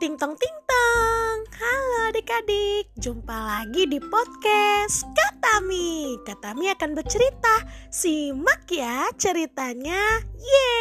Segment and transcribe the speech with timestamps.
[0.00, 1.38] Ting tong ting tong.
[1.60, 6.16] Halo adik-adik, jumpa lagi di podcast Katami.
[6.24, 7.68] Katami akan bercerita.
[7.92, 10.00] Simak ya ceritanya.
[10.40, 10.79] Yeay.